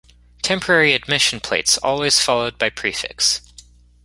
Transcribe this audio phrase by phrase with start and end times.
[0.41, 3.39] Temporary admission plates always followed by prefix.